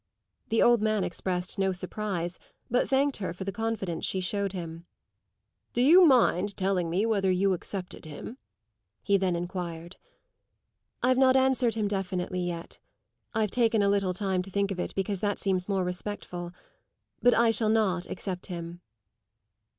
The 0.49 0.63
old 0.63 0.81
man 0.81 1.03
expressed 1.03 1.59
no 1.59 1.71
surprise, 1.71 2.39
but 2.71 2.89
thanked 2.89 3.17
her 3.17 3.33
for 3.33 3.43
the 3.43 3.51
confidence 3.51 4.03
she 4.03 4.19
showed 4.19 4.51
him. 4.51 4.87
"Do 5.73 5.81
you 5.81 6.03
mind 6.07 6.57
telling 6.57 6.89
me 6.89 7.05
whether 7.05 7.29
you 7.29 7.53
accepted 7.53 8.05
him?" 8.05 8.39
he 9.03 9.15
then 9.17 9.35
enquired. 9.35 9.97
"I've 11.03 11.19
not 11.19 11.35
answered 11.37 11.75
him 11.75 11.87
definitely 11.87 12.39
yet; 12.41 12.79
I've 13.35 13.51
taken 13.51 13.83
a 13.83 13.89
little 13.89 14.15
time 14.15 14.41
to 14.41 14.49
think 14.49 14.71
of 14.71 14.79
it, 14.79 14.95
because 14.95 15.19
that 15.19 15.37
seems 15.37 15.69
more 15.69 15.83
respectful. 15.83 16.51
But 17.21 17.35
I 17.35 17.51
shall 17.51 17.69
not 17.69 18.07
accept 18.07 18.47
him." 18.47 18.81